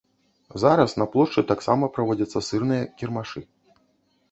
[0.63, 3.47] Зараз на плошчы таксама праводзяцца сырныя кірмашы.